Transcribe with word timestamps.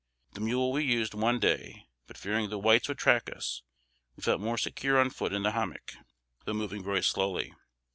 The 0.33 0.41
mule 0.41 0.71
we 0.71 0.83
used 0.83 1.13
one 1.13 1.39
day; 1.39 1.85
but 2.07 2.17
fearing 2.17 2.49
the 2.49 2.57
whites 2.57 2.87
would 2.87 2.97
track 2.97 3.29
us, 3.31 3.61
we 4.15 4.23
felt 4.23 4.41
more 4.41 4.57
secure 4.57 4.99
on 4.99 5.11
foot 5.11 5.31
in 5.31 5.43
the 5.43 5.51
hommock, 5.51 5.93
though 6.45 6.53
moving 6.55 6.83
very 6.83 7.03
slowly. 7.03 7.53